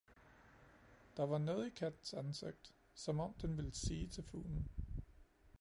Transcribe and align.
Der 1.17 1.25
var 1.27 1.37
noget 1.37 1.67
i 1.67 1.69
kattens 1.69 2.13
ansigt, 2.13 2.73
som 2.95 3.19
om 3.19 3.33
den 3.41 3.57
ville 3.57 3.73
sige 3.73 4.07
til 4.07 4.23
fuglen 4.23 4.67